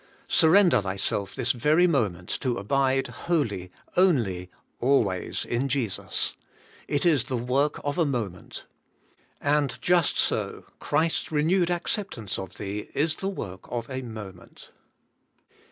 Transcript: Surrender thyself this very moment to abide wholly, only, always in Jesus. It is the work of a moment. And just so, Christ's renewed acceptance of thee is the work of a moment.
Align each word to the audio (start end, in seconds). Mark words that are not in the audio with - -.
Surrender 0.27 0.81
thyself 0.81 1.35
this 1.35 1.51
very 1.51 1.85
moment 1.85 2.27
to 2.27 2.57
abide 2.57 3.05
wholly, 3.05 3.71
only, 3.95 4.49
always 4.79 5.45
in 5.45 5.69
Jesus. 5.69 6.35
It 6.87 7.05
is 7.05 7.25
the 7.25 7.37
work 7.37 7.79
of 7.83 7.99
a 7.99 8.03
moment. 8.07 8.65
And 9.39 9.79
just 9.79 10.17
so, 10.17 10.65
Christ's 10.79 11.31
renewed 11.31 11.69
acceptance 11.69 12.39
of 12.39 12.57
thee 12.57 12.89
is 12.95 13.17
the 13.17 13.29
work 13.29 13.67
of 13.71 13.87
a 13.91 14.01
moment. 14.01 14.71